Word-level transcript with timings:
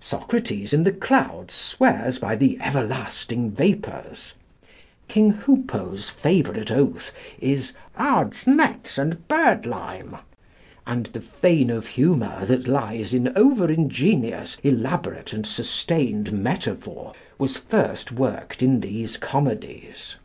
Socrates 0.00 0.72
in 0.72 0.84
the 0.84 0.92
'Clouds' 0.92 1.52
swears 1.52 2.18
by 2.18 2.36
the 2.36 2.58
everlasting 2.58 3.50
vapors. 3.50 4.32
King 5.08 5.28
Hoopoe's 5.42 6.08
favorite 6.08 6.70
oath 6.72 7.12
is 7.38 7.74
"Odds 7.94 8.46
nets 8.46 8.96
and 8.96 9.28
birdlime." 9.28 10.16
And 10.86 11.04
the 11.12 11.20
vein 11.20 11.68
of 11.68 11.86
humor 11.88 12.46
that 12.46 12.66
lies 12.66 13.12
in 13.12 13.30
over 13.36 13.70
ingenious, 13.70 14.56
elaborate, 14.62 15.34
and 15.34 15.46
sustained 15.46 16.32
metaphor 16.32 17.12
was 17.36 17.58
first 17.58 18.10
worked 18.10 18.62
in 18.62 18.80
these 18.80 19.18
comedies. 19.18 20.16